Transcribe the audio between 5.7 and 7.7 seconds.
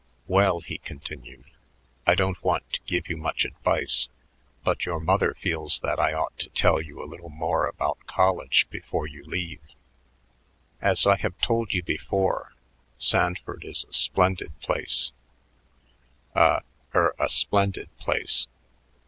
that I ought to tell you a little more